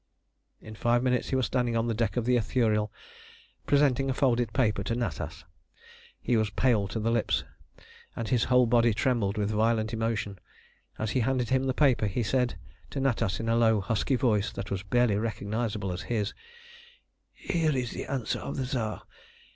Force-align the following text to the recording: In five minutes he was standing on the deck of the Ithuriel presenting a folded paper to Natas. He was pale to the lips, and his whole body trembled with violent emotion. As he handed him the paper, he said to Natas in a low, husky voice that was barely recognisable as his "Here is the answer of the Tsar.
In 0.61 0.73
five 0.73 1.03
minutes 1.03 1.29
he 1.29 1.35
was 1.35 1.45
standing 1.45 1.77
on 1.77 1.85
the 1.85 1.93
deck 1.93 2.17
of 2.17 2.25
the 2.25 2.35
Ithuriel 2.35 2.91
presenting 3.67 4.09
a 4.09 4.15
folded 4.15 4.51
paper 4.51 4.83
to 4.83 4.95
Natas. 4.95 5.43
He 6.19 6.35
was 6.37 6.49
pale 6.49 6.87
to 6.87 6.99
the 6.99 7.11
lips, 7.11 7.43
and 8.15 8.27
his 8.27 8.45
whole 8.45 8.65
body 8.65 8.95
trembled 8.95 9.37
with 9.37 9.51
violent 9.51 9.93
emotion. 9.93 10.39
As 10.97 11.11
he 11.11 11.19
handed 11.19 11.49
him 11.49 11.65
the 11.67 11.75
paper, 11.75 12.07
he 12.07 12.23
said 12.23 12.57
to 12.89 12.99
Natas 12.99 13.39
in 13.39 13.47
a 13.47 13.55
low, 13.55 13.79
husky 13.79 14.15
voice 14.15 14.51
that 14.53 14.71
was 14.71 14.81
barely 14.81 15.17
recognisable 15.17 15.91
as 15.91 16.01
his 16.01 16.33
"Here 17.31 17.77
is 17.77 17.91
the 17.91 18.05
answer 18.07 18.39
of 18.39 18.57
the 18.57 18.65
Tsar. 18.65 19.03